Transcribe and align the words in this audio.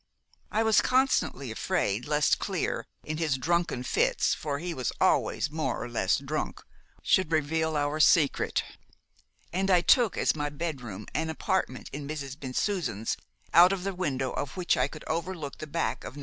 "I 0.49 0.63
was 0.63 0.81
constantly 0.81 1.51
afraid 1.51 2.07
lest 2.07 2.39
Clear, 2.39 2.87
in 3.03 3.17
his 3.17 3.37
drunken 3.37 3.83
fits 3.83 4.33
for 4.33 4.57
he 4.57 4.73
was 4.73 4.91
always 4.99 5.51
more 5.51 5.79
or 5.79 5.87
less 5.87 6.17
drunk 6.17 6.63
should 7.03 7.31
reveal 7.31 7.77
our 7.77 7.99
secret, 7.99 8.63
and 9.53 9.69
I 9.69 9.81
took 9.81 10.17
as 10.17 10.35
my 10.35 10.49
bedroom 10.49 11.05
an 11.13 11.29
apartment 11.29 11.87
in 11.93 12.07
Mrs. 12.07 12.35
Bensusan's 12.35 13.15
out 13.53 13.71
of 13.71 13.83
the 13.83 13.93
window 13.93 14.31
of 14.31 14.57
which 14.57 14.75
I 14.75 14.87
could 14.87 15.03
overlook 15.05 15.59
the 15.59 15.67
back 15.67 16.03
of 16.03 16.17
No. 16.17 16.19